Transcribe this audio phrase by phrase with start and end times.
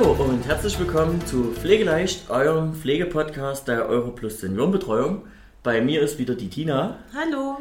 [0.00, 5.24] Hallo und herzlich willkommen zu Pflegeleicht, eurem Pflegepodcast der Europlus Seniorenbetreuung.
[5.62, 6.96] Bei mir ist wieder die Tina.
[7.14, 7.58] Hallo.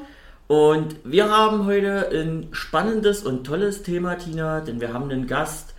[0.48, 5.74] Und wir haben heute ein spannendes und tolles Thema, Tina, denn wir haben einen Gast,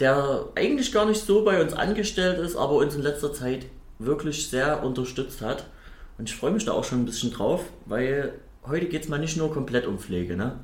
[0.00, 3.66] der eigentlich gar nicht so bei uns angestellt ist, aber uns in letzter Zeit
[4.00, 5.66] wirklich sehr unterstützt hat.
[6.18, 8.32] Und ich freue mich da auch schon ein bisschen drauf, weil
[8.66, 10.58] heute geht es mal nicht nur komplett um Pflege, ne?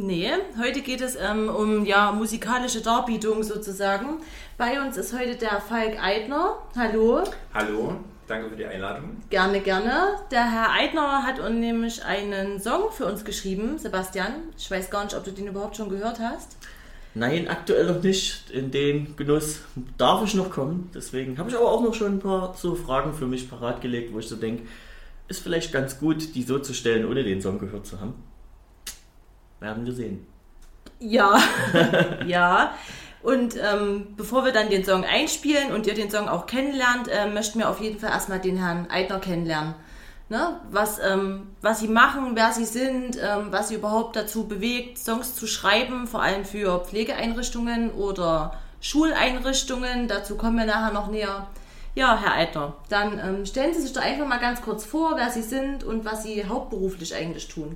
[0.00, 4.20] Nee, heute geht es ähm, um ja, musikalische Darbietung sozusagen.
[4.56, 6.56] Bei uns ist heute der Falk Eidner.
[6.76, 7.24] Hallo.
[7.52, 7.96] Hallo,
[8.28, 9.16] danke für die Einladung.
[9.28, 10.20] Gerne, gerne.
[10.30, 14.34] Der Herr Eidner hat uns nämlich einen Song für uns geschrieben, Sebastian.
[14.56, 16.56] Ich weiß gar nicht, ob du den überhaupt schon gehört hast.
[17.14, 18.52] Nein, aktuell noch nicht.
[18.52, 19.62] In den Genuss
[19.96, 20.92] darf ich noch kommen.
[20.94, 24.14] Deswegen habe ich aber auch noch schon ein paar so Fragen für mich parat gelegt,
[24.14, 24.62] wo ich so denke,
[25.26, 28.14] ist vielleicht ganz gut, die so zu stellen, ohne den Song gehört zu haben.
[29.60, 30.26] Werden wir sehen.
[31.00, 31.38] Ja,
[32.26, 32.74] ja.
[33.22, 37.28] Und ähm, bevor wir dann den Song einspielen und ihr den Song auch kennenlernt, äh,
[37.28, 39.74] möchten wir auf jeden Fall erstmal den Herrn Eidner kennenlernen.
[40.28, 40.60] Ne?
[40.70, 45.34] Was, ähm, was sie machen, wer sie sind, ähm, was sie überhaupt dazu bewegt, Songs
[45.34, 50.06] zu schreiben, vor allem für Pflegeeinrichtungen oder Schuleinrichtungen.
[50.06, 51.48] Dazu kommen wir nachher noch näher.
[51.94, 55.30] Ja, Herr Eidner, dann ähm, stellen Sie sich doch einfach mal ganz kurz vor, wer
[55.30, 57.74] Sie sind und was Sie hauptberuflich eigentlich tun.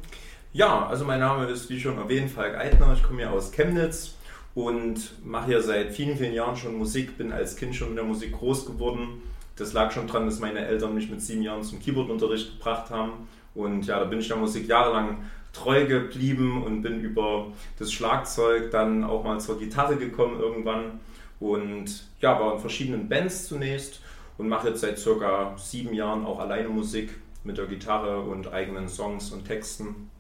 [0.54, 2.92] Ja, also mein Name ist, wie schon erwähnt, Falk Eitner.
[2.92, 4.16] Ich komme hier aus Chemnitz
[4.54, 7.16] und mache hier seit vielen, vielen Jahren schon Musik.
[7.16, 9.22] Bin als Kind schon mit der Musik groß geworden.
[9.56, 13.28] Das lag schon daran, dass meine Eltern mich mit sieben Jahren zum Keyboardunterricht gebracht haben.
[13.54, 17.46] Und ja, da bin ich der Musik jahrelang treu geblieben und bin über
[17.78, 21.00] das Schlagzeug dann auch mal zur Gitarre gekommen irgendwann.
[21.40, 24.02] Und ja, war in verschiedenen Bands zunächst
[24.36, 27.08] und mache jetzt seit circa sieben Jahren auch alleine Musik
[27.42, 30.10] mit der Gitarre und eigenen Songs und Texten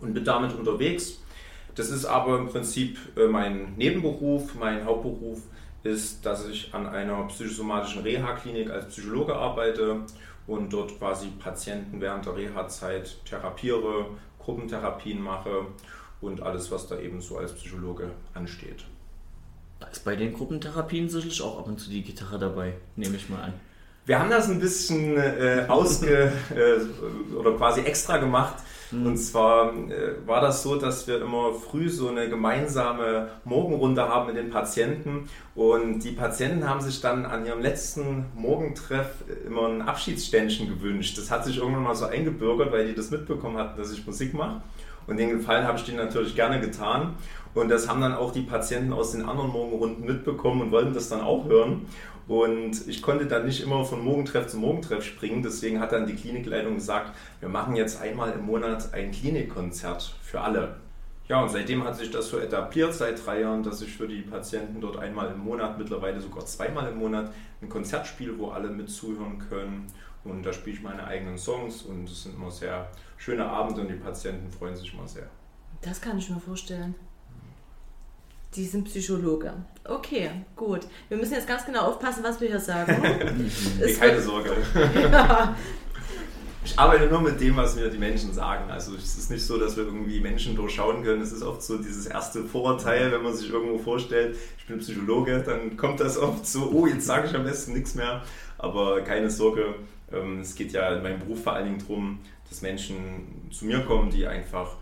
[0.00, 1.18] und bin damit unterwegs.
[1.74, 4.54] Das ist aber im Prinzip äh, mein Nebenberuf.
[4.54, 5.42] Mein Hauptberuf
[5.82, 10.00] ist, dass ich an einer psychosomatischen Reha-Klinik als Psychologe arbeite
[10.46, 14.06] und dort quasi Patienten während der Reha-Zeit therapiere,
[14.38, 15.66] Gruppentherapien mache
[16.20, 18.84] und alles, was da eben so als Psychologe ansteht.
[19.80, 23.28] Da ist bei den Gruppentherapien sicherlich auch ab und zu die Gitarre dabei, nehme ich
[23.28, 23.52] mal an.
[24.06, 28.54] Wir haben das ein bisschen äh, ausge äh, oder quasi extra gemacht,
[28.90, 29.06] Mhm.
[29.06, 34.26] Und zwar äh, war das so, dass wir immer früh so eine gemeinsame Morgenrunde haben
[34.26, 35.28] mit den Patienten.
[35.54, 41.16] Und die Patienten haben sich dann an ihrem letzten Morgentreff immer ein Abschiedsständchen gewünscht.
[41.18, 44.34] Das hat sich irgendwann mal so eingebürgert, weil die das mitbekommen hatten, dass ich Musik
[44.34, 44.62] mache.
[45.06, 47.14] Und den Gefallen habe ich denen natürlich gerne getan.
[47.54, 51.08] Und das haben dann auch die Patienten aus den anderen Morgenrunden mitbekommen und wollten das
[51.08, 51.86] dann auch hören.
[52.28, 55.42] Und ich konnte dann nicht immer von Morgentreff zu Morgentreff springen.
[55.42, 60.40] Deswegen hat dann die Klinikleitung gesagt, wir machen jetzt einmal im Monat ein Klinikkonzert für
[60.40, 60.76] alle.
[61.28, 64.22] Ja, und seitdem hat sich das so etabliert, seit drei Jahren, dass ich für die
[64.22, 68.70] Patienten dort einmal im Monat, mittlerweile sogar zweimal im Monat, ein Konzert spiele, wo alle
[68.70, 69.86] mitzuhören können.
[70.28, 73.88] Und da spiele ich meine eigenen Songs und es sind immer sehr schöne Abende und
[73.88, 75.28] die Patienten freuen sich immer sehr.
[75.82, 76.94] Das kann ich mir vorstellen.
[78.54, 79.52] Die sind Psychologe.
[79.84, 80.80] Okay, gut.
[81.08, 83.02] Wir müssen jetzt ganz genau aufpassen, was wir hier sagen.
[83.98, 84.56] Keine Sorge.
[84.94, 85.54] ja.
[86.64, 88.68] Ich arbeite nur mit dem, was mir die Menschen sagen.
[88.70, 91.22] Also es ist nicht so, dass wir irgendwie Menschen durchschauen können.
[91.22, 95.44] Es ist oft so dieses erste Vorurteil, wenn man sich irgendwo vorstellt, ich bin Psychologe,
[95.46, 98.22] dann kommt das oft so, oh, jetzt sage ich am besten nichts mehr.
[98.58, 99.76] Aber keine Sorge,
[100.40, 104.10] es geht ja in meinem Beruf vor allen Dingen darum, dass Menschen zu mir kommen,
[104.10, 104.76] die einfach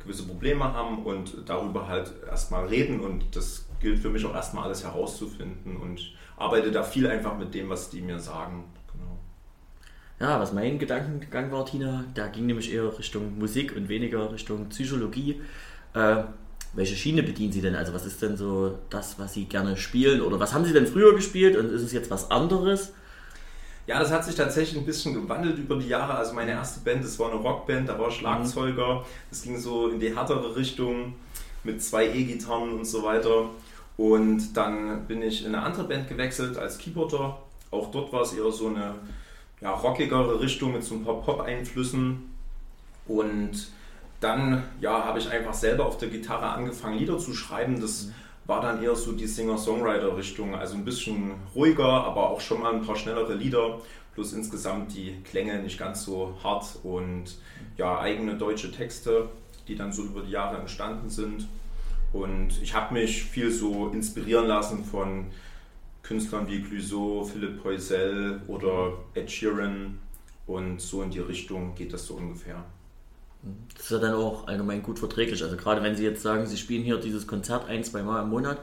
[0.00, 4.64] gewisse Probleme haben und darüber halt erstmal reden und das gilt für mich auch erstmal
[4.64, 6.00] alles herauszufinden und
[6.36, 8.64] arbeite da viel einfach mit dem, was die mir sagen.
[8.92, 9.18] Genau.
[10.20, 14.68] Ja, was mein Gedankengang war, Tina, da ging nämlich eher Richtung Musik und weniger Richtung
[14.68, 15.40] Psychologie.
[15.94, 16.24] Äh,
[16.72, 17.76] welche Schiene bedienen Sie denn?
[17.76, 20.88] Also was ist denn so das, was Sie gerne spielen oder was haben Sie denn
[20.88, 22.92] früher gespielt und ist es jetzt was anderes?
[23.86, 26.14] Ja, das hat sich tatsächlich ein bisschen gewandelt über die Jahre.
[26.14, 29.04] Also meine erste Band, das war eine Rockband, da war Schlagzeuger.
[29.28, 31.14] Das ging so in die härtere Richtung
[31.64, 33.50] mit zwei E-Gitarren und so weiter.
[33.96, 37.38] Und dann bin ich in eine andere Band gewechselt als Keyboarder.
[37.70, 38.94] Auch dort war es eher so eine
[39.60, 42.34] ja, rockigere Richtung mit so ein paar Pop-Einflüssen.
[43.06, 43.68] Und
[44.20, 47.80] dann ja, habe ich einfach selber auf der Gitarre angefangen, Lieder zu schreiben.
[47.80, 48.14] Das mhm
[48.46, 52.82] war dann eher so die Singer-Songwriter-Richtung, also ein bisschen ruhiger, aber auch schon mal ein
[52.82, 53.80] paar schnellere Lieder,
[54.14, 57.36] plus insgesamt die Klänge nicht ganz so hart und
[57.76, 59.28] ja, eigene deutsche Texte,
[59.66, 61.48] die dann so über die Jahre entstanden sind.
[62.12, 65.26] Und ich habe mich viel so inspirieren lassen von
[66.02, 69.98] Künstlern wie Clouseau, Philipp Poisel oder Ed Sheeran
[70.46, 72.64] und so in die Richtung geht das so ungefähr.
[73.74, 75.42] Das ist ja dann auch allgemein gut verträglich.
[75.42, 78.30] Also gerade wenn Sie jetzt sagen, Sie spielen hier dieses Konzert ein, zwei Mal im
[78.30, 78.58] Monat,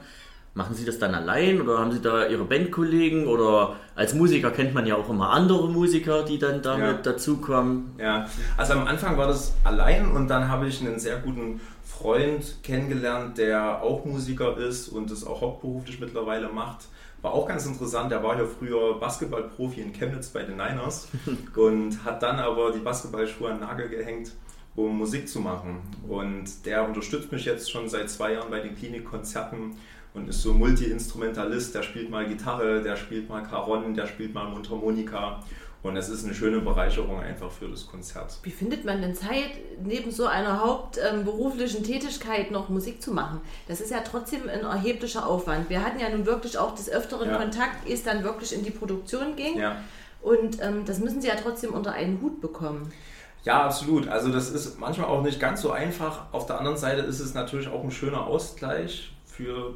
[0.53, 4.73] Machen Sie das dann allein oder haben Sie da Ihre Bandkollegen oder als Musiker kennt
[4.73, 7.11] man ja auch immer andere Musiker, die dann damit ja.
[7.13, 7.93] dazukommen?
[7.97, 12.57] Ja, also am Anfang war das allein und dann habe ich einen sehr guten Freund
[12.63, 16.89] kennengelernt, der auch Musiker ist und das auch hauptberuflich mittlerweile macht.
[17.21, 21.07] War auch ganz interessant, der war ja früher Basketballprofi in Chemnitz bei den Niners
[21.55, 24.33] und hat dann aber die Basketballschuhe an den Nagel gehängt
[24.75, 25.81] um Musik zu machen.
[26.07, 29.75] Und der unterstützt mich jetzt schon seit zwei Jahren bei den Klinikkonzerten
[30.13, 34.49] und ist so Multi-Instrumentalist, der spielt mal Gitarre, der spielt mal Caron, der spielt mal
[34.49, 35.41] Mundharmonika.
[35.83, 38.37] Und es ist eine schöne Bereicherung einfach für das Konzert.
[38.43, 39.49] Wie findet man denn Zeit,
[39.83, 43.41] neben so einer hauptberuflichen Tätigkeit noch Musik zu machen?
[43.67, 45.71] Das ist ja trotzdem ein erheblicher Aufwand.
[45.71, 47.37] Wir hatten ja nun wirklich auch des Öfteren ja.
[47.37, 49.57] Kontakt, ehe es dann wirklich in die Produktion ging.
[49.57, 49.77] Ja.
[50.21, 52.93] Und ähm, das müssen Sie ja trotzdem unter einen Hut bekommen.
[53.43, 54.07] Ja, absolut.
[54.07, 56.25] Also das ist manchmal auch nicht ganz so einfach.
[56.31, 59.73] Auf der anderen Seite ist es natürlich auch ein schöner Ausgleich für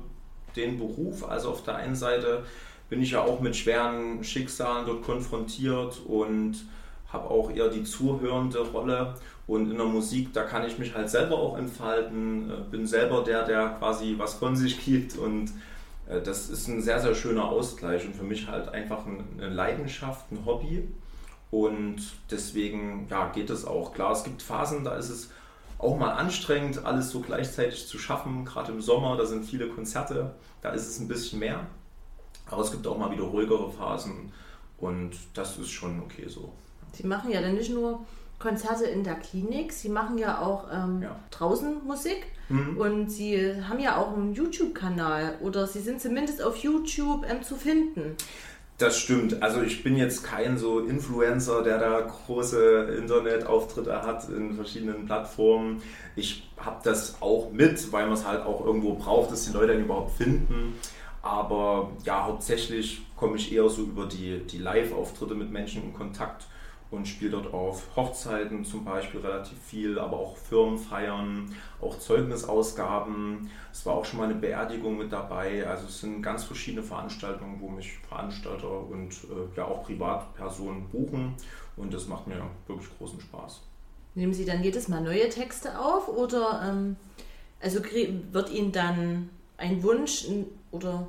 [0.56, 1.28] den Beruf.
[1.28, 2.44] Also auf der einen Seite
[2.90, 6.56] bin ich ja auch mit schweren Schicksalen dort konfrontiert und
[7.12, 9.16] habe auch eher die zuhörende Rolle.
[9.48, 13.24] Und in der Musik, da kann ich mich halt selber auch entfalten, äh, bin selber
[13.24, 15.52] der, der quasi was von sich gibt und
[16.10, 20.32] äh, das ist ein sehr, sehr schöner Ausgleich und für mich halt einfach eine Leidenschaft,
[20.32, 20.88] ein Hobby.
[21.52, 22.02] Und
[22.32, 23.94] deswegen ja, geht es auch.
[23.94, 25.30] Klar, es gibt Phasen, da ist es
[25.78, 28.46] auch mal anstrengend, alles so gleichzeitig zu schaffen.
[28.46, 31.66] Gerade im Sommer, da sind viele Konzerte, da ist es ein bisschen mehr.
[32.50, 34.32] Aber es gibt auch mal wieder ruhigere Phasen
[34.78, 36.52] und das ist schon okay so.
[36.94, 38.06] Sie machen ja dann nicht nur
[38.40, 41.20] Konzerte in der Klinik, Sie machen ja auch ähm, ja.
[41.32, 42.78] draußen Musik mhm.
[42.78, 47.56] und Sie haben ja auch einen YouTube-Kanal oder Sie sind zumindest auf YouTube ähm, zu
[47.56, 48.16] finden.
[48.78, 49.42] Das stimmt.
[49.42, 55.82] Also ich bin jetzt kein so Influencer, der da große Internetauftritte hat in verschiedenen Plattformen.
[56.18, 59.74] Ich habe das auch mit, weil man es halt auch irgendwo braucht, dass die Leute
[59.74, 60.74] dann überhaupt finden.
[61.22, 66.46] Aber ja, hauptsächlich komme ich eher so über die, die Live-Auftritte mit Menschen in Kontakt
[66.96, 73.50] und spiele dort auf Hochzeiten zum Beispiel relativ viel, aber auch Firmenfeiern, auch Zeugnisausgaben.
[73.72, 75.68] Es war auch schon mal eine Beerdigung mit dabei.
[75.68, 81.36] Also es sind ganz verschiedene Veranstaltungen, wo mich Veranstalter und äh, ja auch Privatpersonen buchen
[81.78, 83.62] und das macht mir wirklich großen Spaß.
[84.16, 86.96] Nehmen Sie dann jedes Mal neue Texte auf oder ähm,
[87.62, 87.82] also
[88.32, 90.26] wird Ihnen dann ein Wunsch
[90.72, 91.08] oder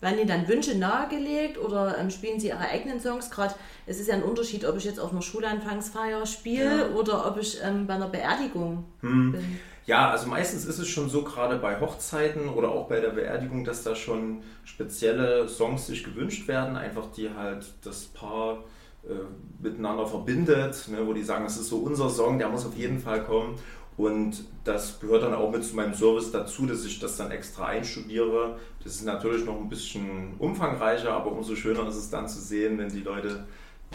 [0.00, 3.30] werden Ihnen dann Wünsche nahegelegt oder ähm, spielen Sie Ihre eigenen Songs?
[3.30, 3.54] Gerade
[3.86, 6.88] es ist ja ein Unterschied, ob ich jetzt auf einer Schulanfangsfeier spiele ja.
[6.94, 9.32] oder ob ich ähm, bei einer Beerdigung hm.
[9.32, 9.58] bin.
[9.86, 13.64] Ja, also meistens ist es schon so, gerade bei Hochzeiten oder auch bei der Beerdigung,
[13.64, 18.64] dass da schon spezielle Songs sich gewünscht werden, einfach die halt das Paar
[19.06, 19.12] äh,
[19.62, 22.98] miteinander verbindet, ne, wo die sagen, das ist so unser Song, der muss auf jeden
[22.98, 23.58] Fall kommen.
[23.96, 27.66] Und das gehört dann auch mit zu meinem Service dazu, dass ich das dann extra
[27.66, 28.58] einstudiere.
[28.82, 32.76] Das ist natürlich noch ein bisschen umfangreicher, aber umso schöner ist es dann zu sehen,
[32.78, 33.46] wenn die Leute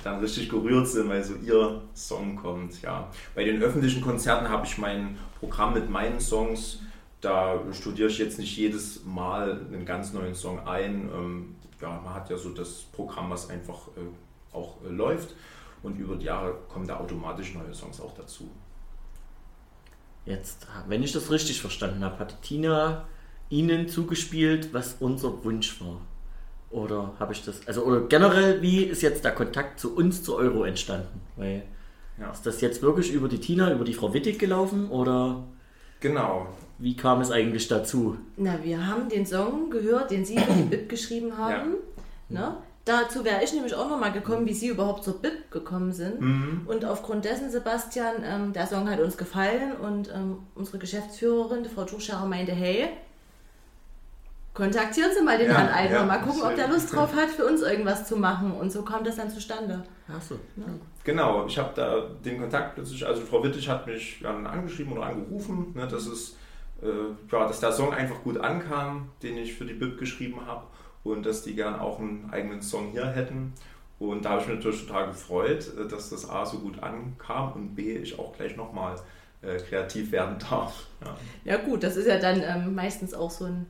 [0.04, 2.82] dann richtig gerührt sind, weil so ihr Song kommt.
[2.82, 3.10] Ja.
[3.36, 6.80] Bei den öffentlichen Konzerten habe ich mein Programm mit meinen Songs.
[7.20, 11.10] Da studiere ich jetzt nicht jedes Mal einen ganz neuen Song ein.
[11.14, 15.36] Ähm, ja, man hat ja so das Programm, was einfach äh, auch äh, läuft.
[15.84, 18.50] Und über die Jahre kommen da automatisch neue Songs auch dazu.
[20.30, 23.08] Jetzt, wenn ich das richtig verstanden habe, hat Tina
[23.50, 26.02] Ihnen zugespielt, was unser Wunsch war.
[26.70, 30.36] Oder habe ich das, also oder generell, wie ist jetzt der Kontakt zu uns, zu
[30.36, 31.20] Euro entstanden?
[31.36, 31.64] Weil
[32.20, 32.30] ja.
[32.30, 35.44] ist das jetzt wirklich über die Tina, über die Frau Wittig gelaufen oder?
[36.00, 36.46] Genau.
[36.78, 38.18] Wie kam es eigentlich dazu?
[38.38, 41.74] Na, wir haben den Song gehört, den Sie für die BIP geschrieben haben.
[42.30, 42.40] Ja.
[42.40, 42.58] Ne?
[42.86, 46.22] Dazu wäre ich nämlich auch nochmal gekommen, wie Sie überhaupt zur BIP gekommen sind.
[46.22, 46.62] Mhm.
[46.66, 51.70] Und aufgrund dessen, Sebastian, ähm, der Song hat uns gefallen und ähm, unsere Geschäftsführerin, die
[51.70, 52.90] Frau Tuchscherer, meinte, hey,
[54.54, 57.30] kontaktieren Sie mal den ja, Herrn Eitner, ja, mal gucken, ob der Lust drauf hat,
[57.30, 58.54] für uns irgendwas zu machen.
[58.54, 59.84] Und so kam das dann zustande.
[60.08, 60.36] Ach so.
[60.56, 60.66] Ja.
[61.04, 65.04] Genau, ich habe da den Kontakt plötzlich, also Frau Wittig hat mich dann angeschrieben oder
[65.04, 66.36] angerufen, ne, dass, es,
[66.82, 66.88] äh,
[67.32, 70.64] ja, dass der Song einfach gut ankam, den ich für die BIP geschrieben habe
[71.04, 73.54] und dass die gern auch einen eigenen Song hier hätten.
[74.00, 77.54] Und da habe ich mich natürlich total gefreut, äh, dass das A so gut ankam
[77.54, 78.96] und B, ich auch gleich nochmal
[79.42, 80.88] äh, kreativ werden darf.
[81.04, 81.16] Ja.
[81.54, 81.58] ja.
[81.58, 83.66] gut, das ist ja dann ähm, meistens auch so ein,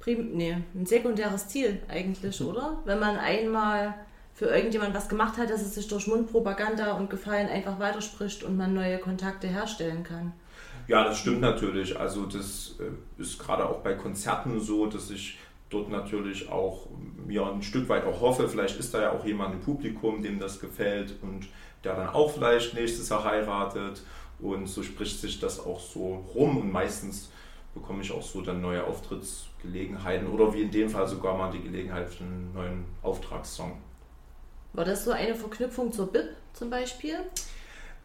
[0.00, 2.48] Prim nee, ein sekundäres Ziel eigentlich, mhm.
[2.48, 2.78] oder?
[2.84, 3.94] Wenn man einmal
[4.34, 8.56] für irgendjemand was gemacht hat, dass es sich durch Mundpropaganda und Gefallen einfach weiterspricht und
[8.56, 10.32] man neue Kontakte herstellen kann.
[10.86, 11.98] Ja, das stimmt natürlich.
[11.98, 15.38] Also das äh, ist gerade auch bei Konzerten so, dass ich
[15.70, 16.86] dort natürlich auch
[17.26, 20.38] mir ein Stück weit auch hoffe, vielleicht ist da ja auch jemand im Publikum, dem
[20.38, 21.46] das gefällt und
[21.84, 24.02] der dann auch vielleicht nächstes Jahr heiratet
[24.40, 27.30] und so spricht sich das auch so rum und meistens
[27.74, 31.62] bekomme ich auch so dann neue Auftrittsgelegenheiten oder wie in dem Fall sogar mal die
[31.62, 33.78] Gelegenheit für einen neuen Auftragssong.
[34.72, 37.16] War das so eine Verknüpfung zur BIP zum Beispiel?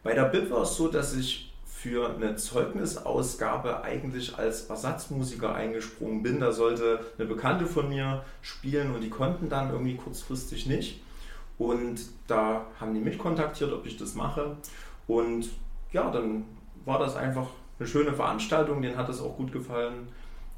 [0.02, 1.53] Bei der BIP war es so, dass ich
[1.84, 6.40] für eine Zeugnisausgabe eigentlich als Ersatzmusiker eingesprungen bin.
[6.40, 11.02] Da sollte eine Bekannte von mir spielen und die konnten dann irgendwie kurzfristig nicht.
[11.58, 14.56] Und da haben die mich kontaktiert, ob ich das mache.
[15.06, 15.50] Und
[15.92, 16.46] ja, dann
[16.86, 17.48] war das einfach
[17.78, 18.80] eine schöne Veranstaltung.
[18.80, 20.08] Denen hat es auch gut gefallen,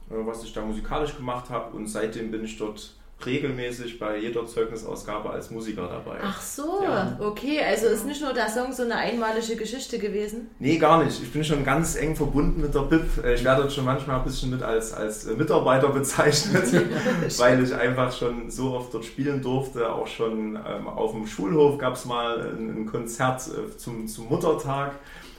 [0.09, 1.77] äh, was ich da musikalisch gemacht habe.
[1.77, 6.19] Und seitdem bin ich dort regelmäßig bei jeder Zeugnisausgabe als Musiker dabei.
[6.23, 7.17] Ach so, ja.
[7.19, 7.61] okay.
[7.67, 10.51] Also ist nicht nur der Song so eine einmalige Geschichte gewesen?
[10.59, 11.23] Nee, gar nicht.
[11.23, 13.25] Ich bin schon ganz eng verbunden mit der BIP.
[13.35, 16.65] Ich werde dort schon manchmal ein bisschen mit als, als Mitarbeiter bezeichnet,
[17.39, 19.91] weil ich einfach schon so oft dort spielen durfte.
[19.91, 24.29] Auch schon ähm, auf dem Schulhof gab es mal ein, ein Konzert äh, zum, zum
[24.29, 24.93] Muttertag.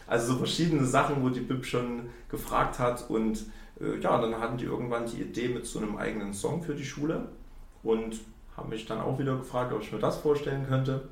[0.07, 3.46] Also so verschiedene Sachen, wo die BIP schon gefragt hat und
[3.79, 6.86] äh, ja, dann hatten die irgendwann die Idee mit so einem eigenen Song für die
[6.86, 7.27] Schule
[7.88, 8.20] und
[8.58, 11.08] haben mich dann auch wieder gefragt, ob ich mir das vorstellen könnte.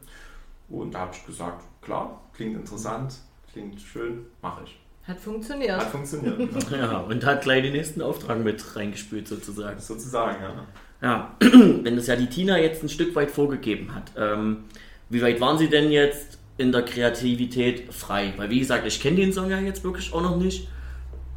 [0.68, 3.16] Und da habe ich gesagt, klar, klingt interessant,
[3.52, 4.80] klingt schön, mache ich.
[5.08, 5.78] Hat funktioniert.
[5.78, 6.38] Hat funktioniert.
[6.72, 9.80] ja, und hat gleich den nächsten Auftrag mit reingespült sozusagen.
[9.80, 10.66] Sozusagen, ja.
[11.02, 14.66] Ja, wenn das ja die Tina jetzt ein Stück weit vorgegeben hat, ähm,
[15.10, 18.34] wie weit waren Sie denn jetzt in der Kreativität frei?
[18.38, 20.68] Weil wie gesagt, ich kenne den Song ja jetzt wirklich auch noch nicht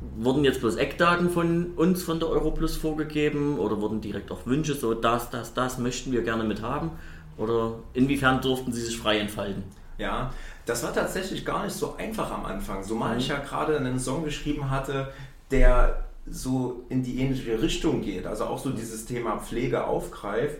[0.01, 4.75] wurden jetzt bloß Eckdaten von uns von der Europlus vorgegeben oder wurden direkt auch Wünsche,
[4.75, 6.93] so das, das, das möchten wir gerne mit haben?
[7.37, 9.65] Oder inwiefern durften sie sich frei entfalten?
[9.97, 10.33] Ja,
[10.67, 12.83] das war tatsächlich gar nicht so einfach am Anfang.
[12.83, 13.21] Zumal mhm.
[13.21, 15.13] ich ja gerade einen Song geschrieben hatte,
[15.51, 20.59] der so in die ähnliche Richtung geht, also auch so dieses Thema Pflege aufgreift.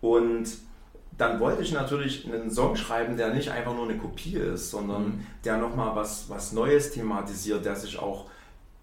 [0.00, 0.48] Und
[1.18, 5.02] dann wollte ich natürlich einen Song schreiben, der nicht einfach nur eine Kopie ist, sondern
[5.02, 5.26] mhm.
[5.44, 8.29] der nochmal was, was Neues thematisiert, der sich auch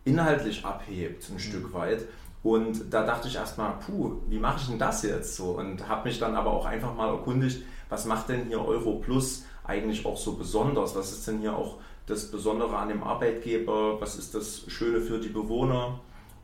[0.08, 1.40] inhaltlich abhebt, ein mhm.
[1.40, 2.06] Stück weit.
[2.44, 5.52] Und da dachte ich erstmal, puh, wie mache ich denn das jetzt so?
[5.52, 9.44] Und habe mich dann aber auch einfach mal erkundigt, was macht denn hier Euro Plus
[9.64, 10.96] eigentlich auch so besonders?
[10.96, 14.00] Was ist denn hier auch das Besondere an dem Arbeitgeber?
[14.00, 16.00] Was ist das Schöne für die Bewohner?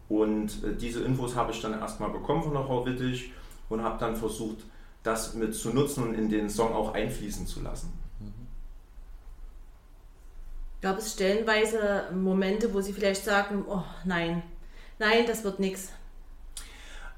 [0.09, 3.31] Und äh, diese Infos habe ich dann erstmal bekommen von der Frau Wittig
[3.69, 4.57] und habe dann versucht,
[5.03, 8.02] das mit zu nutzen und in den Song auch einfließen zu lassen.
[10.83, 14.43] Gab es stellenweise Momente, wo Sie vielleicht sagen, oh nein,
[14.99, 15.93] nein, das wird nichts?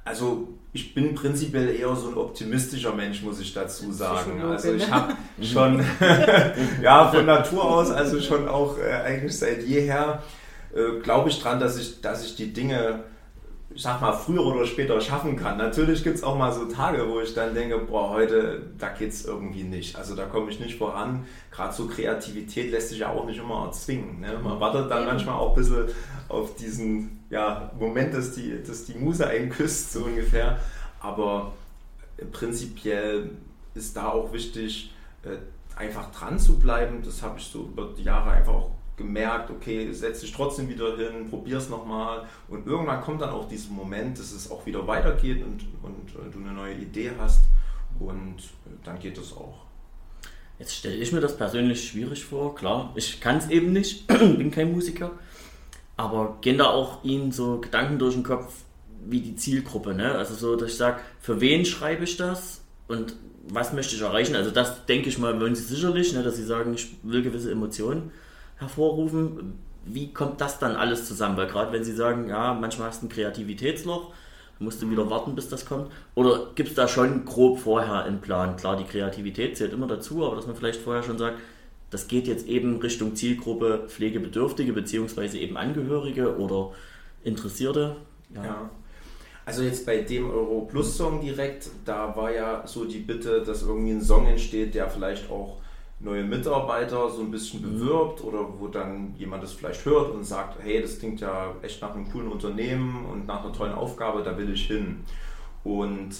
[0.04, 4.40] Also ich bin prinzipiell eher so ein optimistischer Mensch, muss ich dazu sagen.
[4.44, 5.84] Also ich habe schon,
[6.84, 10.22] ja, von Natur aus, also schon auch äh, eigentlich seit jeher,
[10.76, 13.06] äh, glaube ich dran, dass ich, dass ich die Dinge
[13.78, 15.58] sag mal, früher oder später schaffen kann.
[15.58, 19.12] Natürlich gibt es auch mal so Tage, wo ich dann denke, boah, heute, da geht
[19.12, 19.96] es irgendwie nicht.
[19.96, 21.26] Also da komme ich nicht voran.
[21.52, 24.22] Gerade so Kreativität lässt sich ja auch nicht immer erzwingen.
[24.22, 24.40] Ne?
[24.42, 25.88] Man wartet dann manchmal auch ein bisschen
[26.30, 30.60] auf diesen ja, Moment, dass die, dass die Muse einen küsst, so ungefähr.
[31.02, 31.54] Aber
[32.32, 33.32] prinzipiell
[33.74, 35.38] ist da auch wichtig, äh,
[35.76, 37.02] einfach dran zu bleiben.
[37.04, 40.96] Das habe ich so über die Jahre einfach auch gemerkt, okay, setz dich trotzdem wieder
[40.96, 42.26] hin, probier es nochmal.
[42.48, 46.36] Und irgendwann kommt dann auch dieser Moment, dass es auch wieder weitergeht und, und, und
[46.36, 47.42] du eine neue Idee hast.
[48.00, 48.38] Und
[48.84, 49.66] dann geht es auch.
[50.60, 54.52] Jetzt stelle ich mir das persönlich schwierig vor, klar, ich kann es eben nicht, bin
[54.52, 55.12] kein Musiker.
[55.98, 58.54] Aber gehen da auch Ihnen so Gedanken durch den Kopf
[59.06, 60.14] wie die Zielgruppe, ne?
[60.14, 63.16] Also so, dass ich sage, für wen schreibe ich das und
[63.48, 64.36] was möchte ich erreichen?
[64.36, 67.52] Also das denke ich mal, wollen Sie sicherlich, ne, dass Sie sagen, ich will gewisse
[67.52, 68.12] Emotionen
[68.58, 69.60] hervorrufen.
[69.86, 71.38] Wie kommt das dann alles zusammen?
[71.38, 74.12] Weil gerade wenn Sie sagen, ja, manchmal hast du ein Kreativitätsloch,
[74.60, 75.92] musst du wieder warten, bis das kommt.
[76.16, 78.56] Oder gibt es da schon grob vorher einen Plan?
[78.56, 81.38] Klar, die Kreativität zählt immer dazu, aber dass man vielleicht vorher schon sagt,
[81.90, 86.72] das geht jetzt eben Richtung Zielgruppe Pflegebedürftige beziehungsweise eben Angehörige oder
[87.24, 87.98] Interessierte.
[88.34, 88.44] Ja.
[88.44, 88.70] ja.
[89.46, 93.62] Also jetzt bei dem Euro Plus Song direkt, da war ja so die Bitte, dass
[93.62, 95.58] irgendwie ein Song entsteht, der vielleicht auch
[96.06, 100.60] neue Mitarbeiter so ein bisschen bewirbt oder wo dann jemand das vielleicht hört und sagt,
[100.64, 104.38] hey, das klingt ja echt nach einem coolen Unternehmen und nach einer tollen Aufgabe, da
[104.38, 105.04] will ich hin.
[105.64, 106.16] Und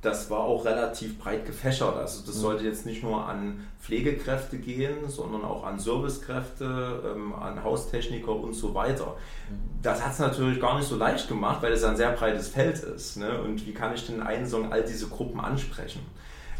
[0.00, 1.96] das war auch relativ breit gefächert.
[1.96, 2.40] Also das mhm.
[2.40, 8.54] sollte jetzt nicht nur an Pflegekräfte gehen, sondern auch an Servicekräfte, ähm, an Haustechniker und
[8.54, 9.16] so weiter.
[9.50, 9.82] Mhm.
[9.82, 12.78] Das hat es natürlich gar nicht so leicht gemacht, weil es ein sehr breites Feld
[12.78, 13.18] ist.
[13.18, 13.38] Ne?
[13.42, 16.00] Und wie kann ich denn einen Song all diese Gruppen ansprechen?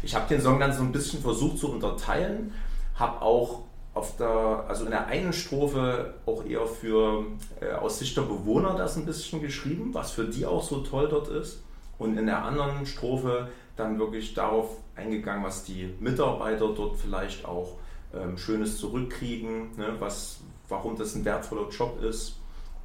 [0.03, 2.53] Ich habe den Song dann so ein bisschen versucht zu unterteilen,
[2.97, 3.63] habe auch
[3.93, 7.25] auf der, also in der einen Strophe auch eher für
[7.61, 11.07] äh, aus Sicht der Bewohner das ein bisschen geschrieben, was für die auch so toll
[11.09, 11.63] dort ist.
[11.97, 17.77] Und in der anderen Strophe dann wirklich darauf eingegangen, was die Mitarbeiter dort vielleicht auch
[18.13, 22.35] ähm, Schönes zurückkriegen, ne, was, warum das ein wertvoller Job ist.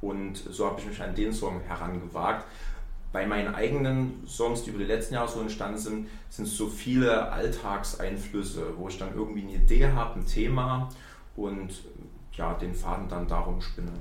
[0.01, 2.45] Und so habe ich mich an den Song herangewagt.
[3.13, 6.67] Bei meinen eigenen Songs, die über die letzten Jahre so entstanden sind, sind es so
[6.67, 10.89] viele Alltagseinflüsse, wo ich dann irgendwie eine Idee habe, ein Thema
[11.35, 11.69] und
[12.33, 13.91] ja, den Faden dann darum spinne.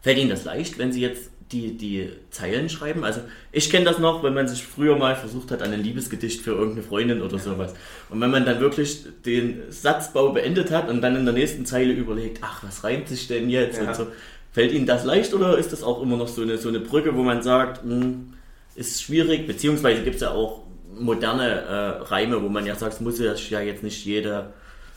[0.00, 3.04] Fällt Ihnen das leicht, wenn Sie jetzt die, die Zeilen schreiben?
[3.04, 3.20] Also
[3.50, 6.52] ich kenne das noch, wenn man sich früher mal versucht hat an ein Liebesgedicht für
[6.52, 7.74] irgendeine Freundin oder sowas.
[8.08, 11.92] Und wenn man dann wirklich den Satzbau beendet hat und dann in der nächsten Zeile
[11.92, 13.80] überlegt, ach, was reimt sich denn jetzt?
[13.80, 13.88] Ja.
[13.88, 14.06] Und so.
[14.52, 17.16] Fällt Ihnen das leicht oder ist das auch immer noch so eine, so eine Brücke,
[17.16, 18.34] wo man sagt, mh, hm,
[18.74, 20.62] ist schwierig, beziehungsweise gibt es ja auch
[20.98, 24.52] moderne äh, Reime, wo man ja sagt, es muss ja jetzt nicht jede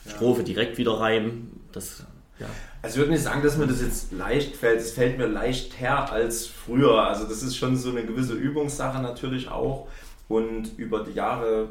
[0.08, 1.60] Strophe direkt wieder reimen.
[1.72, 2.04] Das,
[2.38, 2.46] ja.
[2.82, 4.80] Also ich würde nicht sagen, dass mir das jetzt leicht fällt.
[4.80, 7.02] Es fällt mir leicht her als früher.
[7.02, 9.88] Also das ist schon so eine gewisse Übungssache natürlich auch.
[10.28, 11.68] Und über die Jahre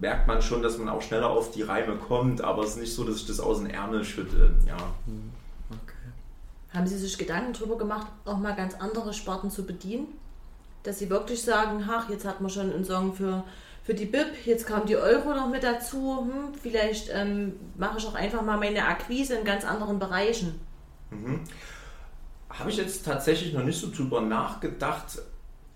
[0.00, 2.94] merkt man schon, dass man auch schneller auf die Reime kommt, aber es ist nicht
[2.94, 4.52] so, dass ich das aus dem Ärmel schütte.
[4.66, 4.76] Ja.
[5.06, 5.35] Hm, okay.
[6.76, 10.08] Haben Sie sich Gedanken darüber gemacht, auch mal ganz andere Sparten zu bedienen?
[10.82, 13.44] Dass Sie wirklich sagen, ach, jetzt hat man schon einen Song für
[13.86, 18.06] für die BIP, jetzt kam die Euro noch mit dazu, hm, vielleicht ähm, mache ich
[18.06, 20.58] auch einfach mal meine Akquise in ganz anderen Bereichen.
[21.12, 21.42] Mhm.
[22.50, 25.20] Habe ich jetzt tatsächlich noch nicht so drüber nachgedacht.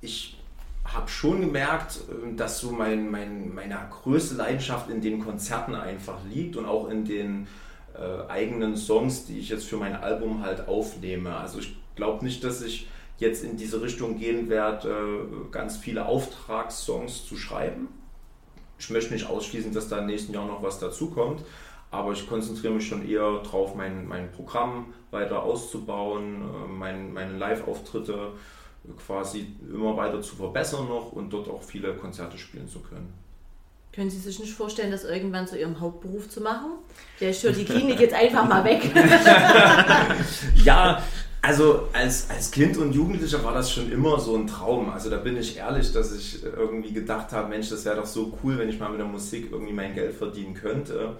[0.01, 0.41] Ich
[0.85, 6.19] habe schon gemerkt, ähm, dass so mein, mein, meine größte Leidenschaft in den Konzerten einfach
[6.29, 7.47] liegt und auch in den
[7.95, 11.37] äh, eigenen Songs, die ich jetzt für mein Album halt aufnehme.
[11.37, 16.07] Also ich glaube nicht, dass ich jetzt in diese Richtung gehen werde, äh, ganz viele
[16.07, 17.89] Auftragssongs zu schreiben
[18.81, 21.43] ich möchte nicht ausschließen, dass da im nächsten Jahr noch was dazukommt,
[21.91, 27.37] aber ich konzentriere mich schon eher darauf, mein, mein Programm weiter auszubauen, äh, mein, meine
[27.37, 28.33] Live-Auftritte
[29.07, 33.13] quasi immer weiter zu verbessern noch und dort auch viele Konzerte spielen zu können.
[33.93, 36.79] Können Sie sich nicht vorstellen, das irgendwann zu Ihrem Hauptberuf zu machen?
[37.21, 38.89] Der ist die Klinik jetzt einfach mal weg.
[40.65, 41.03] ja,
[41.43, 44.91] also als, als Kind und Jugendlicher war das schon immer so ein Traum.
[44.91, 48.39] Also da bin ich ehrlich, dass ich irgendwie gedacht habe, Mensch, das wäre doch so
[48.43, 51.17] cool, wenn ich mal mit der Musik irgendwie mein Geld verdienen könnte.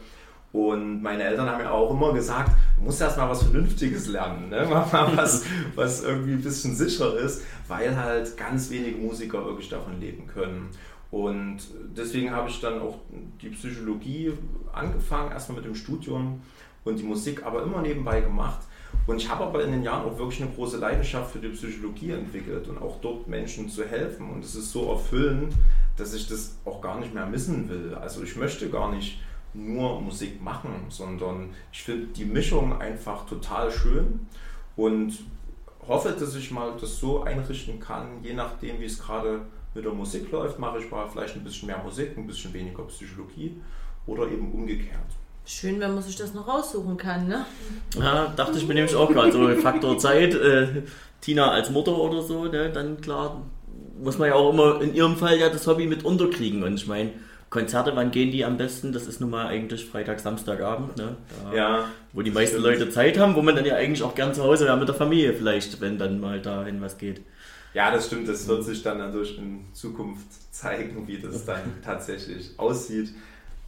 [0.53, 4.49] Und meine Eltern haben mir auch immer gesagt, du musst erst mal was Vernünftiges lernen,
[4.49, 4.67] ne?
[4.71, 5.45] mach mal was,
[5.77, 10.69] was irgendwie ein bisschen sicher ist, weil halt ganz wenige Musiker wirklich davon leben können.
[11.11, 11.59] Und
[11.97, 12.99] deswegen habe ich dann auch
[13.43, 14.33] die Psychologie
[14.73, 16.43] angefangen, erstmal mit dem Studium
[16.85, 18.61] und die Musik aber immer nebenbei gemacht
[19.07, 22.13] und ich habe aber in den Jahren auch wirklich eine große Leidenschaft für die Psychologie
[22.13, 24.31] entwickelt und auch dort Menschen zu helfen.
[24.31, 25.55] Und es ist so erfüllend,
[25.97, 27.95] dass ich das auch gar nicht mehr missen will.
[27.95, 29.21] Also ich möchte gar nicht
[29.53, 34.27] nur Musik machen, sondern ich finde die Mischung einfach total schön
[34.77, 35.19] und
[35.89, 39.41] hoffe, dass ich mal das so einrichten kann, je nachdem, wie es gerade
[39.75, 42.83] mit der Musik läuft, mache ich mal vielleicht ein bisschen mehr Musik, ein bisschen weniger
[42.85, 43.61] Psychologie
[44.07, 44.99] oder eben umgekehrt.
[45.47, 47.47] Schön, wenn man sich das noch raussuchen kann, ne?
[47.99, 50.83] Ja, dachte ich mir nämlich auch gerade, so Faktor Zeit, äh,
[51.21, 53.43] Tina als Mutter oder so, ne, dann klar,
[54.01, 56.63] muss man ja auch immer in ihrem Fall ja das Hobby mit unterkriegen.
[56.63, 57.11] Und ich meine,
[57.51, 58.93] Konzerte, wann gehen die am besten?
[58.93, 61.17] Das ist nun mal eigentlich Freitag, Samstagabend, ne?
[61.45, 61.85] Da, ja.
[62.13, 62.79] Wo die meisten stimmt.
[62.79, 64.95] Leute Zeit haben, wo man dann ja eigentlich auch gern zu Hause wäre mit der
[64.95, 67.23] Familie vielleicht, wenn dann mal dahin was geht.
[67.73, 68.29] Ja, das stimmt.
[68.29, 73.15] Das wird sich dann natürlich in Zukunft zeigen, wie das dann tatsächlich aussieht.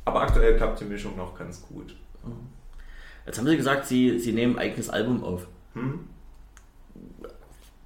[0.05, 1.95] Aber aktuell klappt die Mischung noch ganz gut.
[3.27, 5.47] Jetzt haben Sie gesagt, Sie, Sie nehmen ein eigenes Album auf.
[5.75, 6.01] Hm?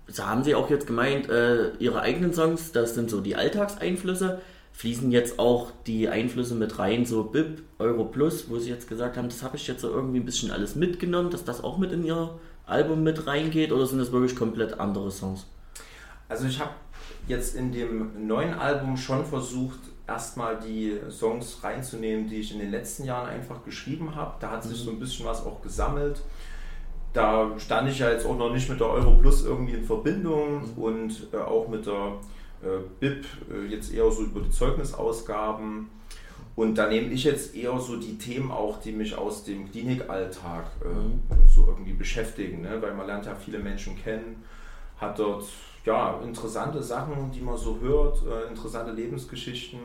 [0.08, 4.40] So haben Sie auch jetzt gemeint, äh, Ihre eigenen Songs, das sind so die Alltagseinflüsse.
[4.72, 9.16] Fließen jetzt auch die Einflüsse mit rein, so BIP, Euro Plus, wo Sie jetzt gesagt
[9.16, 11.92] haben, das habe ich jetzt so irgendwie ein bisschen alles mitgenommen, dass das auch mit
[11.92, 15.46] in Ihr Album mit reingeht oder sind das wirklich komplett andere Songs?
[16.28, 16.72] Also ich habe
[17.28, 22.70] jetzt in dem neuen Album schon versucht, erstmal die Songs reinzunehmen, die ich in den
[22.70, 24.34] letzten Jahren einfach geschrieben habe.
[24.40, 26.22] Da hat sich so ein bisschen was auch gesammelt.
[27.12, 30.60] Da stand ich ja jetzt auch noch nicht mit der Euro Plus irgendwie in Verbindung
[30.60, 30.82] mhm.
[30.82, 32.18] und äh, auch mit der
[32.62, 35.88] äh, BIP äh, jetzt eher so über die Zeugnisausgaben.
[36.56, 40.66] Und da nehme ich jetzt eher so die Themen auch, die mich aus dem Klinikalltag
[40.84, 41.22] äh, mhm.
[41.46, 42.80] so irgendwie beschäftigen, ne?
[42.80, 44.44] weil man lernt ja viele Menschen kennen,
[44.98, 45.44] hat dort
[45.86, 49.78] ja, interessante Sachen, die man so hört, äh, interessante Lebensgeschichten.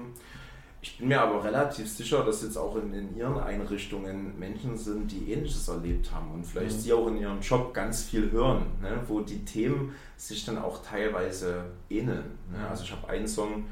[0.84, 5.12] Ich bin mir aber relativ sicher, dass jetzt auch in, in ihren Einrichtungen Menschen sind,
[5.12, 6.80] die Ähnliches erlebt haben und vielleicht mhm.
[6.80, 10.82] sie auch in ihrem Job ganz viel hören, ne, wo die Themen sich dann auch
[10.82, 12.40] teilweise ähneln.
[12.52, 12.68] Ne?
[12.68, 13.66] Also ich habe einen Song,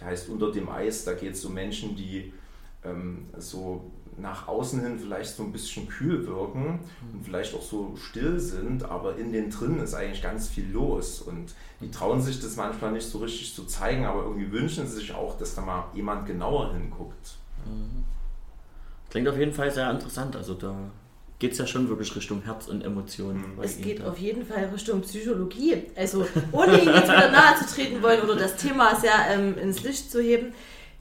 [0.00, 2.32] der heißt Unter dem Eis, da geht es um Menschen, die
[3.38, 6.80] so nach außen hin vielleicht so ein bisschen kühl wirken
[7.12, 11.20] und vielleicht auch so still sind, aber in den drinnen ist eigentlich ganz viel los
[11.20, 14.96] und die trauen sich das manchmal nicht so richtig zu zeigen, aber irgendwie wünschen sie
[14.96, 17.36] sich auch, dass da mal jemand genauer hinguckt.
[19.10, 20.74] Klingt auf jeden Fall sehr interessant, also da
[21.38, 23.54] geht es ja schon wirklich Richtung Herz und Emotionen.
[23.54, 23.62] Mhm.
[23.62, 25.84] Es geht auf jeden Fall Richtung Psychologie.
[25.94, 29.82] Also ohne ihn jetzt wieder nahe zu treten wollen oder das Thema sehr ähm, ins
[29.84, 30.52] Licht zu heben,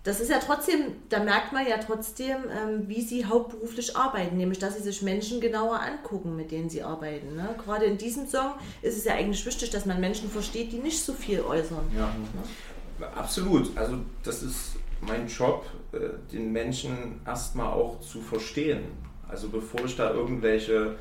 [0.07, 4.57] das ist ja trotzdem, da merkt man ja trotzdem, ähm, wie sie hauptberuflich arbeiten, nämlich
[4.57, 7.35] dass sie sich Menschen genauer angucken, mit denen sie arbeiten.
[7.35, 7.53] Ne?
[7.61, 11.03] Gerade in diesem Song ist es ja eigentlich wichtig, dass man Menschen versteht, die nicht
[11.03, 11.91] so viel äußern.
[11.93, 13.07] Ja, ne?
[13.17, 13.75] absolut.
[13.77, 15.99] Also das ist mein Job, äh,
[16.31, 18.85] den Menschen erstmal auch zu verstehen.
[19.27, 20.95] Also bevor ich da irgendwelche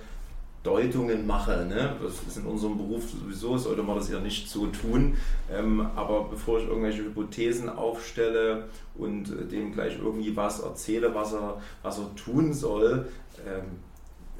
[0.66, 1.94] Deutungen mache, ne?
[2.02, 5.16] das ist in unserem Beruf sowieso, sollte man das ja nicht so tun,
[5.52, 8.64] ähm, aber bevor ich irgendwelche Hypothesen aufstelle
[8.96, 13.06] und äh, dem gleich irgendwie was erzähle, was er, was er tun soll,
[13.46, 13.78] ähm,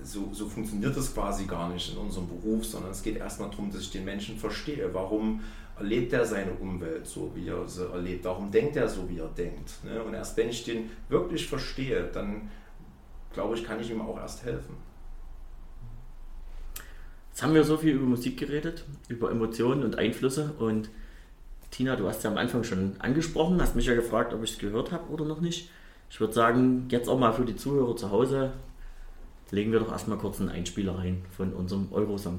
[0.03, 3.71] so, so funktioniert das quasi gar nicht in unserem Beruf, sondern es geht erstmal darum,
[3.71, 4.91] dass ich den Menschen verstehe.
[4.93, 5.41] Warum
[5.79, 8.25] erlebt er seine Umwelt so, wie er sie erlebt?
[8.25, 9.85] Warum denkt er so, wie er denkt?
[9.85, 10.03] Ne?
[10.03, 12.51] Und erst wenn ich den wirklich verstehe, dann
[13.33, 14.86] glaube ich, kann ich ihm auch erst helfen.
[17.37, 20.89] Jetzt haben wir so viel über Musik geredet, über Emotionen und Einflüsse und
[21.71, 24.59] Tina, du hast ja am Anfang schon angesprochen, hast mich ja gefragt, ob ich es
[24.59, 25.69] gehört habe oder noch nicht.
[26.09, 28.55] Ich würde sagen, jetzt auch mal für die Zuhörer zu Hause,
[29.51, 32.39] legen wir doch erstmal kurz einen Einspieler rein von unserem Eurosong.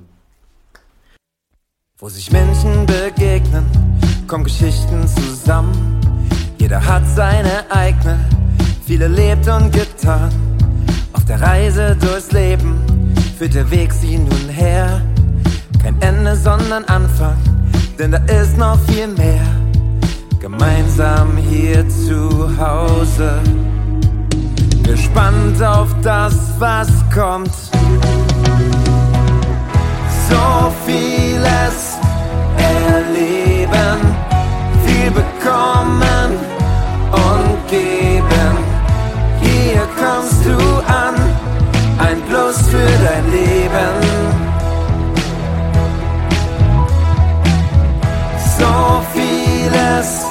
[2.00, 3.68] Wo sich Menschen begegnen,
[4.26, 6.02] kommen Geschichten zusammen.
[6.58, 8.28] Jeder hat seine eigene,
[8.84, 10.32] viele lebt und getan
[11.28, 12.87] der Reise durchs Leben
[13.38, 15.02] führt der Weg sie nun her.
[15.84, 17.38] Kein Ende, sondern Anfang,
[18.00, 19.46] denn da ist noch viel mehr.
[20.40, 23.40] Gemeinsam hier zu Hause,
[24.84, 27.54] gespannt auf das, was kommt.
[30.30, 31.98] So vieles
[32.58, 34.00] erleben,
[42.38, 43.96] Plus für dein Leben.
[48.60, 50.26] So vieles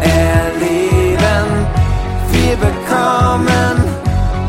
[0.00, 1.46] erleben,
[2.32, 3.76] viel bekommen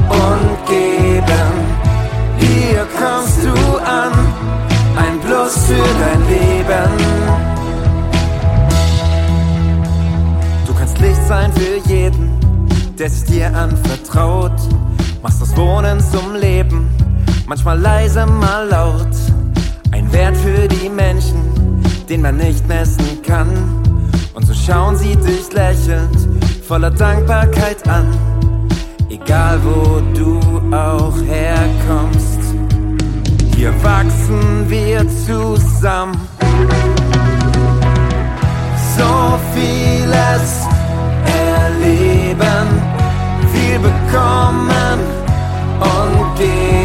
[0.10, 1.48] und geben.
[2.40, 4.12] Hier kommst du an,
[4.98, 6.92] ein Plus für dein Leben.
[10.66, 12.32] Du kannst Licht sein für jeden,
[12.98, 14.60] der sich dir anvertraut
[15.26, 16.88] Machst das Wohnen zum Leben,
[17.48, 19.16] manchmal leise, mal laut.
[19.92, 23.50] Ein Wert für die Menschen, den man nicht messen kann.
[24.34, 26.18] Und so schauen sie dich lächelnd,
[26.68, 28.08] voller Dankbarkeit an.
[29.10, 30.40] Egal wo du
[30.76, 32.40] auch herkommst,
[33.56, 36.20] hier wachsen wir zusammen.
[38.98, 40.66] So vieles
[41.26, 42.68] erleben,
[43.54, 45.00] viel bekommen
[45.80, 46.85] und geben.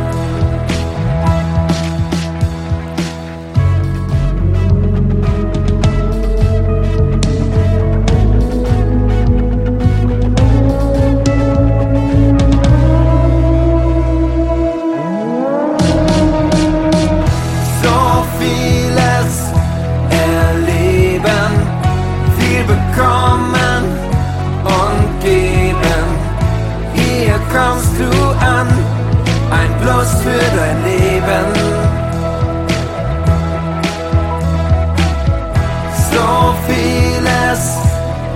[36.11, 37.61] So vieles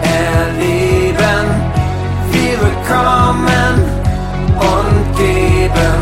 [0.02, 1.46] erleben,
[2.32, 3.76] viel bekommen
[4.74, 5.98] und geben.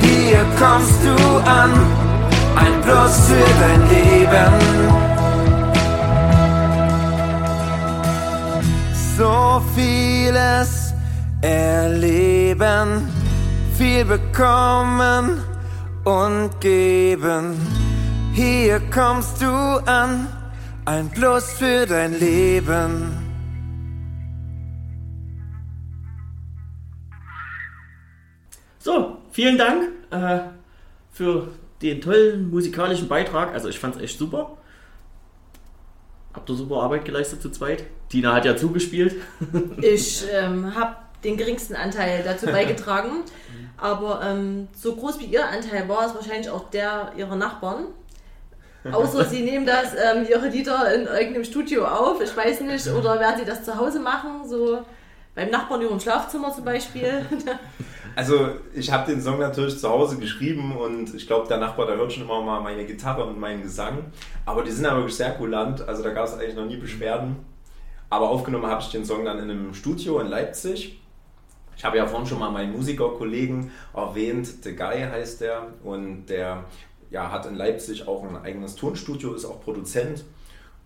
[0.00, 1.16] Hier kommst du
[1.48, 1.70] an,
[2.56, 4.18] ein Plus für dein Leben.
[18.90, 20.26] Kommst du an,
[20.84, 23.12] ein Plus für dein Leben.
[28.80, 30.40] So, vielen Dank äh,
[31.12, 31.48] für
[31.80, 33.54] den tollen musikalischen Beitrag.
[33.54, 34.56] Also ich fand es echt super.
[36.34, 37.84] Habt ihr super Arbeit geleistet zu zweit?
[38.08, 39.14] Tina hat ja zugespielt.
[39.80, 43.22] Ich ähm, habe den geringsten Anteil dazu beigetragen.
[43.76, 47.86] Aber ähm, so groß wie ihr Anteil war es wahrscheinlich auch der ihrer Nachbarn.
[48.90, 53.18] Außer Sie nehmen das, ähm, Ihre Lieder in irgendeinem Studio auf, ich weiß nicht, oder
[53.20, 54.80] werden Sie das zu Hause machen, so
[55.34, 57.26] beim Nachbarn über dem Schlafzimmer zum Beispiel.
[58.16, 61.98] Also ich habe den Song natürlich zu Hause geschrieben und ich glaube, der Nachbar, der
[61.98, 64.06] hört schon immer mal meine Gitarre und meinen Gesang.
[64.44, 67.36] Aber die sind ja wirklich sehr kulant, also da gab es eigentlich noch nie Beschwerden.
[68.10, 71.00] Aber aufgenommen habe ich den Song dann in einem Studio in Leipzig.
[71.78, 75.68] Ich habe ja vorhin schon mal meinen Musikerkollegen erwähnt, The Guy heißt der.
[75.84, 76.64] Und der
[77.10, 80.24] ja, hat in Leipzig auch ein eigenes Tonstudio, ist auch Produzent.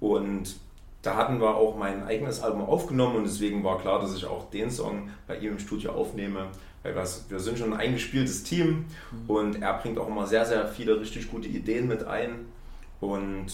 [0.01, 0.55] Und
[1.01, 3.17] da hatten wir auch mein eigenes Album aufgenommen.
[3.17, 6.49] Und deswegen war klar, dass ich auch den Song bei ihm im Studio aufnehme,
[6.83, 8.85] weil wir sind schon ein eingespieltes Team.
[9.29, 12.53] Und er bringt auch immer sehr, sehr viele richtig gute Ideen mit ein.
[13.01, 13.47] Und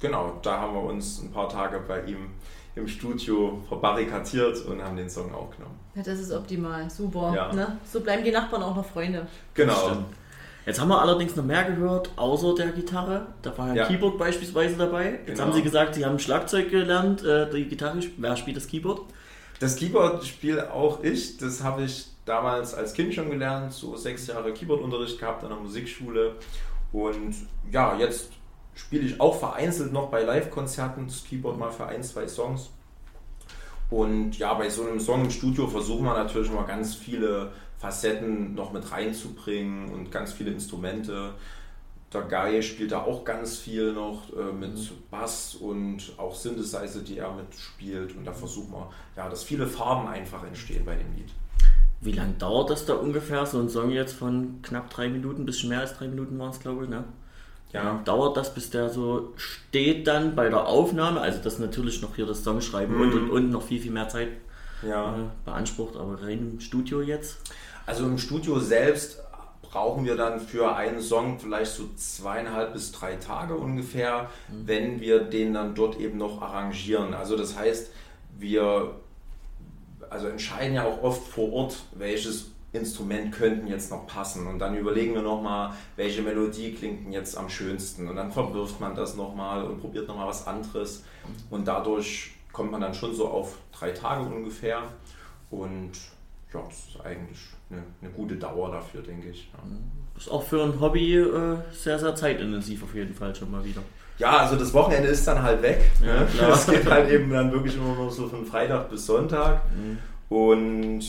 [0.00, 2.26] genau, da haben wir uns ein paar Tage bei ihm
[2.76, 5.78] im Studio verbarrikadiert und haben den Song aufgenommen.
[5.94, 7.32] Ja, das ist optimal, super.
[7.34, 7.52] Ja.
[7.52, 7.78] Ne?
[7.90, 9.26] So bleiben die Nachbarn auch noch Freunde.
[9.54, 9.98] Genau.
[10.66, 13.26] Jetzt haben wir allerdings noch mehr gehört, außer der Gitarre.
[13.42, 13.86] Da war ein Ja.
[13.86, 15.10] Keyboard beispielsweise dabei.
[15.12, 15.42] Jetzt Genau.
[15.42, 17.98] haben Sie gesagt, Sie haben Schlagzeug gelernt, äh, die Gitarre.
[18.16, 19.02] Wer spielt das Keyboard?
[19.60, 21.36] Das Keyboard spiele auch ich.
[21.36, 23.72] Das habe ich damals als Kind schon gelernt.
[23.72, 26.32] So sechs Jahre Keyboardunterricht gehabt an der Musikschule.
[26.92, 27.34] Und
[27.70, 28.30] ja, jetzt
[28.74, 32.70] spiele ich auch vereinzelt noch bei Live-Konzerten das Keyboard mal für ein, zwei Songs.
[33.90, 38.54] Und ja, bei so einem Song im Studio versuchen wir natürlich mal ganz viele Facetten
[38.54, 41.34] noch mit reinzubringen und ganz viele Instrumente.
[42.12, 47.18] Der Guy spielt da auch ganz viel noch äh, mit Bass und auch Synthesizer, die
[47.18, 48.16] er mitspielt.
[48.16, 51.30] Und da versuchen wir, ja, dass viele Farben einfach entstehen bei dem Lied.
[52.00, 53.46] Wie lange dauert das da ungefähr?
[53.46, 56.60] So ein Song jetzt von knapp drei Minuten, bisschen mehr als drei Minuten waren es,
[56.60, 57.04] glaube ich, ne?
[57.74, 61.20] Ja, Dauert das, bis der so steht dann bei der Aufnahme?
[61.20, 64.28] Also das natürlich noch hier das Songschreiben und, und, und noch viel, viel mehr Zeit
[64.82, 65.16] ja.
[65.16, 67.38] äh, beansprucht, aber rein im Studio jetzt?
[67.84, 69.20] Also im Studio selbst
[69.62, 75.24] brauchen wir dann für einen Song vielleicht so zweieinhalb bis drei Tage ungefähr, wenn wir
[75.24, 77.12] den dann dort eben noch arrangieren.
[77.12, 77.90] Also das heißt,
[78.38, 78.94] wir
[80.10, 84.76] also entscheiden ja auch oft vor Ort, welches Instrument könnten jetzt noch passen und dann
[84.76, 89.14] überlegen wir nochmal, welche Melodie klingt denn jetzt am schönsten und dann verwirft man das
[89.14, 91.04] nochmal und probiert nochmal was anderes
[91.50, 94.82] und dadurch kommt man dann schon so auf drei Tage ungefähr
[95.50, 95.92] und
[96.52, 97.38] ja, das ist eigentlich
[97.70, 99.48] eine, eine gute Dauer dafür, denke ich.
[99.52, 99.60] Ja.
[100.16, 103.82] Ist auch für ein Hobby äh, sehr, sehr zeitintensiv auf jeden Fall schon mal wieder.
[104.18, 105.90] Ja, also das Wochenende ist dann halt weg.
[106.00, 106.28] Ja, ne?
[106.38, 109.62] Das geht halt eben dann wirklich immer nur so von Freitag bis Sonntag.
[110.28, 111.04] Und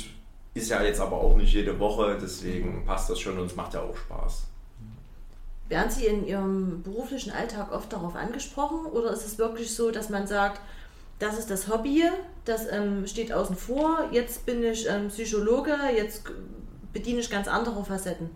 [0.55, 3.73] ist ja jetzt aber auch nicht jede Woche, deswegen passt das schon und es macht
[3.73, 4.45] ja auch Spaß.
[5.67, 10.09] Werden Sie in Ihrem beruflichen Alltag oft darauf angesprochen oder ist es wirklich so, dass
[10.09, 10.61] man sagt,
[11.19, 12.03] das ist das Hobby,
[12.45, 16.23] das ähm, steht außen vor, jetzt bin ich ähm, Psychologe, jetzt
[16.93, 18.29] bediene ich ganz andere Facetten?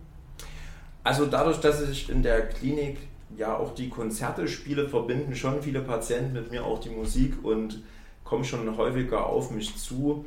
[1.02, 2.98] Also dadurch, dass ich in der Klinik
[3.38, 7.82] ja auch die Konzerte spiele, verbinden schon viele Patienten mit mir auch die Musik und
[8.24, 10.26] kommen schon häufiger auf mich zu.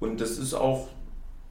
[0.00, 0.88] Und das ist auch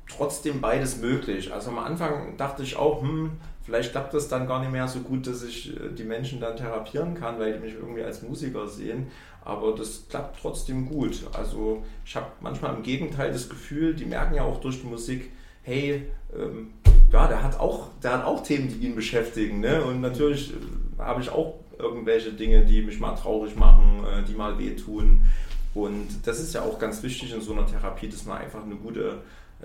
[0.10, 1.54] trotzdem beides möglich.
[1.54, 3.32] Also am Anfang dachte ich auch, hm,
[3.64, 6.56] vielleicht klappt das dann gar nicht mehr so gut, dass ich äh, die Menschen dann
[6.56, 9.08] therapieren kann, weil die mich irgendwie als Musiker sehen.
[9.44, 11.24] Aber das klappt trotzdem gut.
[11.34, 15.32] Also ich habe manchmal im Gegenteil das Gefühl, die merken ja auch durch die Musik,
[15.62, 16.74] hey, ähm,
[17.12, 19.60] ja, der hat auch, der hat auch Themen, die ihn beschäftigen.
[19.60, 19.84] Ne?
[19.84, 24.34] Und natürlich äh, habe ich auch irgendwelche Dinge, die mich mal traurig machen, äh, die
[24.34, 25.26] mal wehtun.
[25.74, 28.76] Und das ist ja auch ganz wichtig in so einer Therapie, dass man einfach eine
[28.76, 29.20] gute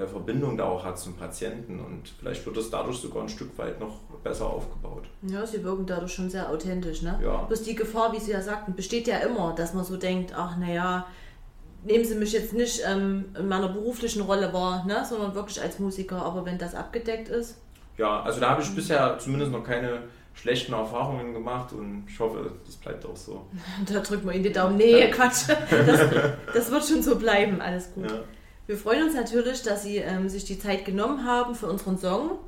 [0.08, 1.80] Verbindung da auch hat zum Patienten.
[1.80, 5.04] Und vielleicht wird das dadurch sogar ein Stück weit noch besser aufgebaut.
[5.22, 7.18] Ja, sie wirken dadurch schon sehr authentisch, ne?
[7.22, 7.42] Ja.
[7.42, 10.56] Bloß die Gefahr, wie Sie ja sagten, besteht ja immer, dass man so denkt, ach
[10.58, 11.06] naja,
[11.84, 15.04] nehmen Sie mich jetzt nicht ähm, in meiner beruflichen Rolle wahr, ne?
[15.08, 16.22] sondern wirklich als Musiker.
[16.22, 17.56] Aber wenn das abgedeckt ist,
[17.96, 20.02] Ja, also da habe ich bisher zumindest noch keine
[20.34, 23.46] schlechten Erfahrungen gemacht und ich hoffe, das bleibt auch so.
[23.92, 24.76] da drücken wir Ihnen die Daumen.
[24.76, 25.48] Nee, Quatsch.
[25.70, 26.00] Das,
[26.54, 28.10] das wird schon so bleiben, alles gut.
[28.10, 28.18] Ja.
[28.70, 32.38] Wir freuen uns natürlich, dass Sie ähm, sich die Zeit genommen haben für unseren Song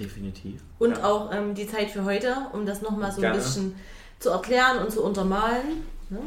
[0.00, 0.62] Definitiv.
[0.78, 1.04] und Ja.
[1.04, 3.36] auch ähm, die Zeit für heute, um das nochmal so Gerne.
[3.36, 3.74] ein bisschen
[4.18, 5.84] zu erklären und zu untermalen.
[6.08, 6.20] Ne?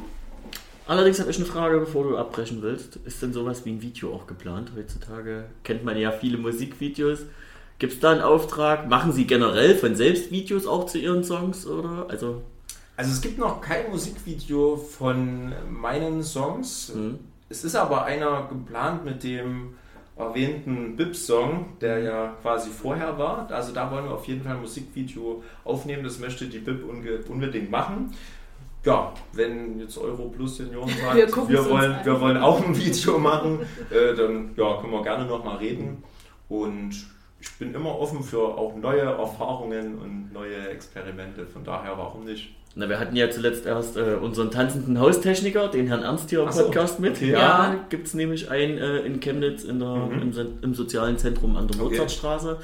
[0.86, 2.98] Allerdings habe ich eine Frage, bevor du abbrechen willst.
[2.98, 4.74] Ist denn sowas wie ein Video auch geplant?
[4.78, 7.22] Heutzutage kennt man ja viele Musikvideos.
[7.80, 8.88] Gibt es da einen Auftrag?
[8.89, 11.65] Machen Sie generell von selbst Videos auch zu Ihren Songs?
[11.65, 12.06] Oder?
[12.10, 12.43] Also,
[12.95, 16.91] Also es gibt noch kein Musikvideo von meinen Songs.
[16.93, 17.17] Mhm.
[17.49, 19.75] Es ist aber einer geplant mit dem
[20.15, 23.49] erwähnten Bib-Song, der ja quasi vorher war.
[23.51, 26.03] Also da wollen wir auf jeden Fall ein Musikvideo aufnehmen.
[26.03, 28.13] Das möchte die Bib unge- unbedingt machen.
[28.85, 32.05] Ja, wenn jetzt Euro Plus Senioren sagt, Wir wir, wollen, an.
[32.05, 33.59] wir wollen auch ein Video machen,
[33.89, 36.03] äh, dann ja, können wir gerne nochmal reden.
[36.49, 36.91] Und
[37.41, 41.45] ich bin immer offen für auch neue Erfahrungen und neue Experimente.
[41.47, 42.55] Von daher, warum nicht?
[42.80, 46.52] Na, wir hatten ja zuletzt erst äh, unseren tanzenden Haustechniker, den Herrn Ernst hier im
[46.54, 47.20] so, Podcast mit.
[47.20, 47.76] Ja, Ja.
[47.89, 50.22] gibt es nämlich einen äh, in Chemnitz in der, Mhm.
[50.22, 51.89] im, im sozialen Zentrum an der Okay.
[51.96, 52.56] Mozartstraße.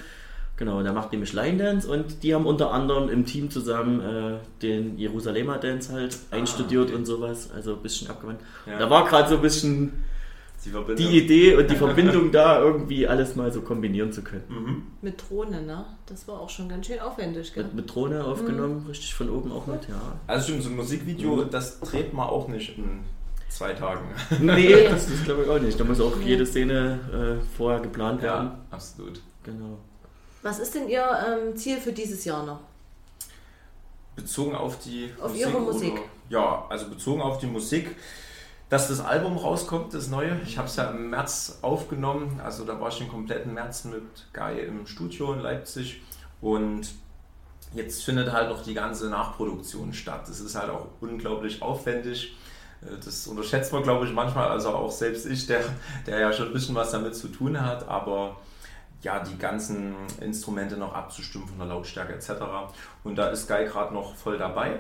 [0.55, 4.37] Genau, der macht nämlich Line Dance und die haben unter anderem im Team zusammen äh,
[4.61, 6.95] den Jerusalemer Dance halt einstudiert okay.
[6.95, 8.39] und sowas, also ein bisschen abgewandt.
[8.65, 8.79] Ja.
[8.79, 9.91] Da war gerade so ein bisschen
[10.65, 11.05] Die Verbindung.
[11.05, 14.43] die Idee und die Verbindung da, irgendwie alles mal so kombinieren zu können.
[14.49, 14.83] Mhm.
[15.01, 15.85] Mit Drohne, ne?
[16.07, 17.65] Das war auch schon ganz schön aufwendig, gell?
[17.65, 20.01] Mit, mit Drohne aufgenommen, richtig von oben auch mit, ja.
[20.25, 23.01] Also stimmt, so ein Musikvideo, das dreht man auch nicht in
[23.49, 24.05] zwei Tagen.
[24.41, 25.79] Nee, das ist glaube ich auch nicht.
[25.79, 28.47] Da muss auch jede Szene äh, vorher geplant werden.
[28.47, 29.21] Ja, absolut.
[29.43, 29.77] Genau.
[30.41, 32.59] Was ist denn Ihr ähm, Ziel für dieses Jahr noch?
[34.15, 35.93] Bezogen auf die Auf Ihre Musik.
[35.93, 36.01] Oder?
[36.29, 37.95] Ja, also bezogen auf die Musik,
[38.69, 40.39] dass das Album rauskommt, das neue.
[40.45, 44.03] Ich habe es ja im März aufgenommen, also da war ich den kompletten März mit
[44.33, 46.01] Guy im Studio in Leipzig
[46.41, 46.87] und
[47.73, 50.27] jetzt findet halt noch die ganze Nachproduktion statt.
[50.27, 52.35] Das ist halt auch unglaublich aufwendig.
[52.81, 55.61] Äh, Das unterschätzt man, glaube ich, manchmal, also auch selbst ich, der,
[56.07, 58.37] der ja schon ein bisschen was damit zu tun hat, aber
[59.01, 62.31] ja, die ganzen Instrumente noch abzustimmen von der Lautstärke etc.
[63.03, 64.79] Und da ist Guy gerade noch voll dabei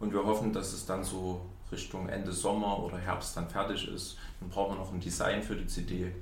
[0.00, 1.40] und wir hoffen, dass es dann so
[1.72, 4.16] Richtung Ende Sommer oder Herbst dann fertig ist.
[4.40, 6.12] Dann brauchen wir noch ein Design für die CD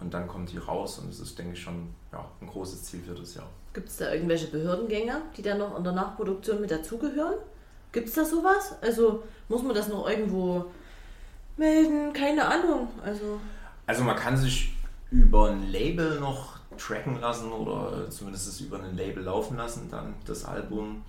[0.00, 3.02] und dann kommt die raus und das ist, denke ich, schon ja, ein großes Ziel
[3.02, 3.48] für das Jahr.
[3.72, 7.34] Gibt es da irgendwelche Behördengänge, die dann noch in der Nachproduktion mit dazugehören?
[7.92, 8.74] Gibt es da sowas?
[8.80, 10.66] Also muss man das noch irgendwo
[11.56, 12.12] melden?
[12.12, 12.88] Keine Ahnung.
[13.04, 13.40] Also
[13.86, 14.74] Also man kann sich
[15.10, 20.14] über ein Label noch tracken lassen oder zumindest es über ein Label laufen lassen, dann
[20.24, 21.04] das Album.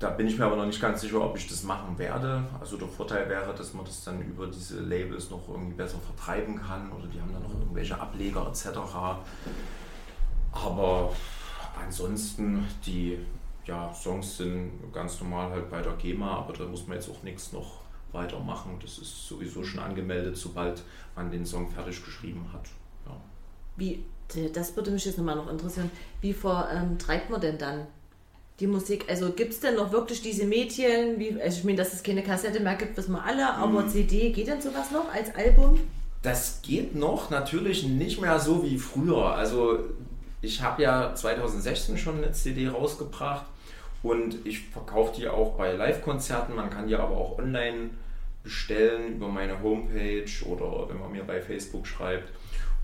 [0.00, 2.42] Da bin ich mir aber noch nicht ganz sicher, ob ich das machen werde.
[2.58, 6.58] Also der Vorteil wäre, dass man das dann über diese Labels noch irgendwie besser vertreiben
[6.58, 8.78] kann oder die haben dann noch irgendwelche Ableger etc.
[10.52, 11.12] Aber
[11.78, 13.18] ansonsten die
[13.66, 17.22] ja, Songs sind ganz normal halt bei der GEMA, aber da muss man jetzt auch
[17.22, 17.82] nichts noch
[18.12, 18.78] weitermachen.
[18.80, 20.82] Das ist sowieso schon angemeldet, sobald
[21.14, 22.68] man den Song fertig geschrieben hat.
[23.04, 23.16] Ja.
[23.76, 24.02] wie,
[24.54, 25.90] das würde mich jetzt nochmal noch interessieren.
[26.22, 27.86] Wie vertreibt man denn dann
[28.60, 29.06] die Musik?
[29.08, 31.18] Also gibt es denn noch wirklich diese Mädchen?
[31.18, 34.30] Wie, also ich meine, dass es keine Kassette mehr gibt, wissen wir alle, aber CD,
[34.30, 35.80] geht denn sowas noch als Album?
[36.22, 39.34] Das geht noch, natürlich nicht mehr so wie früher.
[39.34, 39.78] Also
[40.42, 43.46] ich habe ja 2016 schon eine CD rausgebracht
[44.02, 46.54] und ich verkaufe die auch bei Live-Konzerten.
[46.54, 47.90] Man kann die aber auch online
[48.42, 52.30] bestellen über meine Homepage oder wenn man mir bei Facebook schreibt.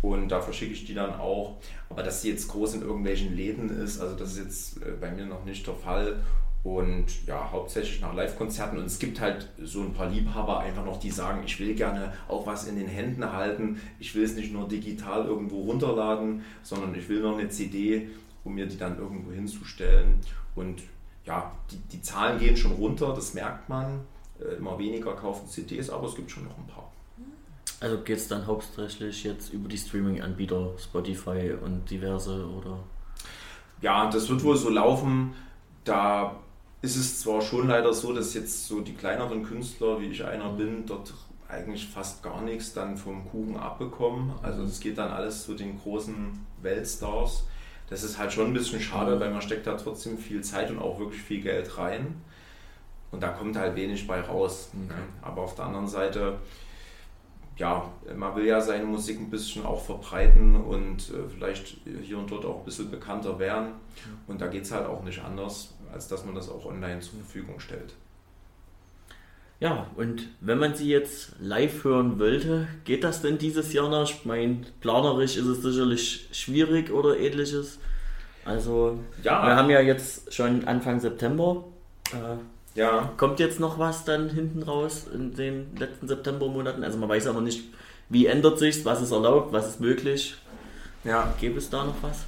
[0.02, 1.56] Und da verschicke ich die dann auch.
[1.88, 5.10] Aber dass sie jetzt groß in irgendwelchen Läden ist, also das ist jetzt äh, bei
[5.10, 6.22] mir noch nicht der Fall.
[6.62, 8.78] Und ja, hauptsächlich nach Live-Konzerten.
[8.78, 12.12] Und es gibt halt so ein paar Liebhaber einfach noch, die sagen, ich will gerne
[12.26, 13.80] auch was in den Händen halten.
[14.00, 18.08] Ich will es nicht nur digital irgendwo runterladen, sondern ich will noch eine CD,
[18.42, 20.20] um mir die dann irgendwo hinzustellen.
[20.56, 20.82] Und
[21.24, 24.00] ja, die, die Zahlen gehen schon runter, das merkt man.
[24.40, 26.90] Äh, Immer weniger kaufen CDs, aber es gibt schon noch ein paar.
[27.80, 32.78] Also geht es dann hauptsächlich jetzt über die Streaming-Anbieter, Spotify und diverse oder.
[33.82, 35.34] Ja, das wird wohl so laufen.
[35.84, 36.36] Da
[36.80, 40.50] ist es zwar schon leider so, dass jetzt so die kleineren Künstler, wie ich einer
[40.50, 41.12] bin, dort
[41.48, 44.32] eigentlich fast gar nichts dann vom Kuchen abbekommen.
[44.42, 47.44] Also es geht dann alles zu den großen Weltstars.
[47.88, 50.78] Das ist halt schon ein bisschen schade, weil man steckt da trotzdem viel Zeit und
[50.78, 52.20] auch wirklich viel Geld rein.
[53.12, 54.70] Und da kommt halt wenig bei raus.
[54.72, 54.94] Okay.
[54.94, 55.02] Ne?
[55.22, 56.38] Aber auf der anderen Seite,
[57.56, 62.30] ja, man will ja seine Musik ein bisschen auch verbreiten und äh, vielleicht hier und
[62.30, 63.68] dort auch ein bisschen bekannter werden.
[64.26, 67.18] Und da geht es halt auch nicht anders, als dass man das auch online zur
[67.20, 67.94] Verfügung stellt.
[69.58, 74.04] Ja, und wenn man sie jetzt live hören wollte, geht das denn dieses Jahr noch?
[74.04, 77.78] Ich meine, planerisch ist es sicherlich schwierig oder ähnliches.
[78.44, 79.46] Also, Ja.
[79.46, 81.64] wir haben ja jetzt schon Anfang September.
[82.12, 82.36] Äh,
[82.76, 86.84] Ja, kommt jetzt noch was dann hinten raus in den letzten Septembermonaten?
[86.84, 87.64] Also, man weiß ja noch nicht,
[88.10, 90.36] wie ändert sich was ist erlaubt, was ist möglich.
[91.02, 91.34] ja.
[91.40, 92.26] Gäbe es da noch was?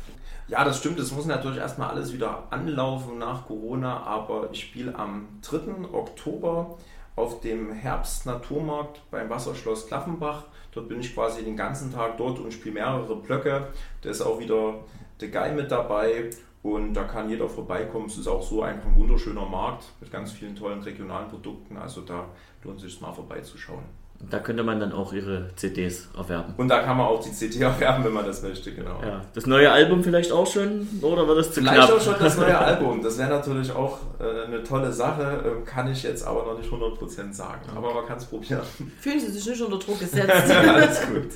[0.48, 0.98] Ja, das stimmt.
[0.98, 5.92] Es muss natürlich erstmal alles wieder anlaufen nach Corona, aber ich spiele am 3.
[5.92, 6.78] Oktober
[7.14, 10.44] auf dem Herbst-Naturmarkt beim Wasserschloss Klaffenbach.
[10.72, 13.66] Dort bin ich quasi den ganzen Tag dort und spiele mehrere Blöcke.
[14.00, 14.76] Da ist auch wieder
[15.20, 16.30] der Guy mit dabei
[16.62, 18.06] und da kann jeder vorbeikommen.
[18.06, 21.76] Es ist auch so einfach ein wunderschöner Markt mit ganz vielen tollen regionalen Produkten.
[21.76, 22.26] Also da
[22.64, 23.84] lohnt es sich mal vorbeizuschauen.
[24.30, 26.52] Da könnte man dann auch ihre CDs erwerben.
[26.56, 29.00] Und da kann man auch die CD erwerben, wenn man das möchte, genau.
[29.00, 31.90] Ja, das neue Album vielleicht auch schon, oder wird das zu Vielleicht knapp?
[31.92, 33.00] auch schon das neue Album.
[33.00, 36.68] Das wäre natürlich auch äh, eine tolle Sache, ähm, kann ich jetzt aber noch nicht
[36.68, 37.60] 100% sagen.
[37.76, 38.60] Aber man kann es probieren.
[39.00, 40.50] Fühlen Sie sich nicht unter Druck gesetzt.
[40.50, 41.28] Alles gut.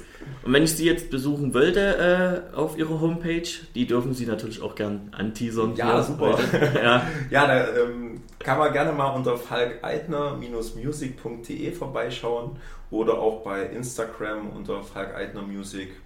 [0.45, 4.61] Und wenn ich Sie jetzt besuchen wollte äh, auf Ihrer Homepage, die dürfen Sie natürlich
[4.61, 5.76] auch gern anteasern.
[5.76, 6.37] Ja, super.
[6.83, 12.57] Ja, Ja, da ähm, kann man gerne mal unter falkeitner-music.de vorbeischauen
[12.90, 16.01] oder auch bei Instagram unter falkeitner music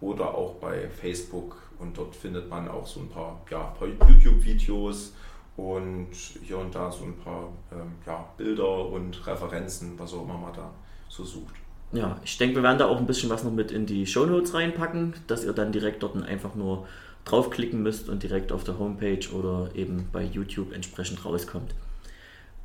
[0.00, 5.12] oder auch bei Facebook und dort findet man auch so ein paar, ja, paar YouTube-Videos
[5.56, 6.08] und
[6.42, 10.54] hier und da so ein paar ähm, ja, Bilder und Referenzen, was auch immer man
[10.54, 10.70] da
[11.08, 11.54] so sucht.
[11.92, 14.54] ja, ich denke, wir werden da auch ein bisschen was noch mit in die Shownotes
[14.54, 16.86] reinpacken, dass ihr dann direkt dort einfach nur
[17.24, 21.74] draufklicken müsst und direkt auf der Homepage oder eben bei YouTube entsprechend rauskommt.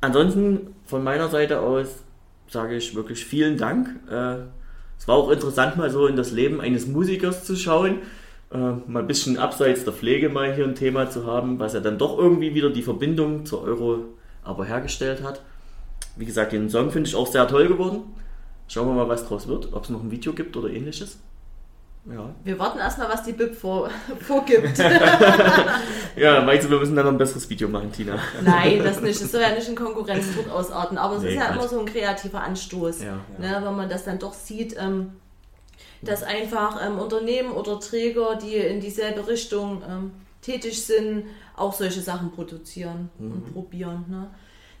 [0.00, 1.88] Ansonsten von meiner Seite aus
[2.48, 3.88] sage ich wirklich vielen Dank.
[4.10, 4.36] Äh,
[4.98, 7.98] es war auch interessant, mal so in das Leben eines Musikers zu schauen.
[8.50, 11.80] Äh, mal ein bisschen abseits der Pflege mal hier ein Thema zu haben, was ja
[11.80, 14.04] dann doch irgendwie wieder die Verbindung zur Euro
[14.42, 15.42] aber hergestellt hat.
[16.16, 18.02] Wie gesagt, den Song finde ich auch sehr toll geworden.
[18.66, 21.18] Schauen wir mal, was draus wird, ob es noch ein Video gibt oder ähnliches.
[22.10, 22.34] Ja.
[22.42, 23.90] Wir warten erstmal, was die BIP vor,
[24.26, 24.78] vorgibt.
[26.16, 28.18] Ja, meinst du, wir müssen dann noch ein besseres Video machen, Tina?
[28.42, 29.20] Nein, das nicht.
[29.20, 30.98] Es soll ja nicht in Konkurrenzdruck ausarten.
[30.98, 31.56] Aber es Nee, ist ja Quatsch.
[31.56, 33.02] immer so ein kreativer Anstoß.
[33.04, 33.14] Ja.
[33.38, 35.12] Ne, wenn man das dann doch sieht, ähm,
[36.02, 42.00] dass einfach ähm, Unternehmen oder Träger, die in dieselbe Richtung ähm, tätig sind, auch solche
[42.00, 44.04] Sachen produzieren und probieren.
[44.08, 44.28] Ne?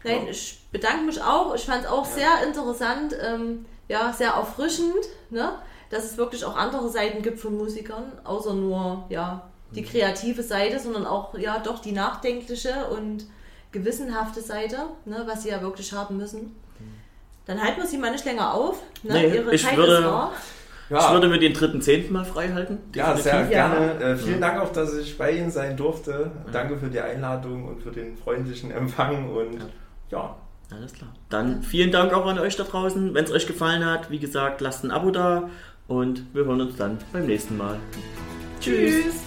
[0.04, 0.30] Nein, Ja.
[0.30, 1.54] ich bedanke mich auch.
[1.54, 4.94] Ich fand es auch sehr interessant, ähm, ja, sehr erfrischend,
[5.30, 5.52] ne?
[5.90, 10.78] Dass es wirklich auch andere Seiten gibt von Musikern, außer nur ja, die kreative Seite,
[10.78, 13.26] sondern auch ja doch die nachdenkliche und
[13.72, 16.56] gewissenhafte Seite, ne, was sie ja wirklich haben müssen.
[17.46, 18.80] Dann halten wir sie mal nicht länger auf.
[19.02, 19.14] Ne?
[19.14, 20.32] Nee, Ihre ich Zeit würde- ist rar.
[20.90, 22.10] Ich würde mir den 3.10.
[22.10, 22.78] mal frei halten.
[22.94, 23.68] Ja, sehr Ja.
[23.68, 24.00] gerne.
[24.02, 26.30] Äh, vielen Dank auch, dass ich bei Ihnen sein durfte.
[26.50, 29.58] Danke für die Einladung und für den freundlichen Empfang und
[30.10, 30.34] ja,
[30.70, 31.10] Alles klar.
[31.30, 33.12] Dann vielen Dank auch an euch da draußen.
[33.14, 35.48] Wenn es euch gefallen hat, wie gesagt, lasst ein Abo da
[35.88, 37.80] und wir hören uns dann beim nächsten Mal.
[38.60, 39.24] Tschüss.